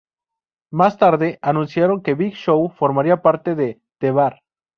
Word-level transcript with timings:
Más 0.71 0.97
tarde, 0.97 1.37
anunciaron 1.43 2.01
que 2.01 2.15
Big 2.15 2.33
Show 2.33 2.71
formaría 2.75 3.21
parte 3.21 3.53
de 3.53 3.83
The 3.99 4.09
Bar. 4.09 4.41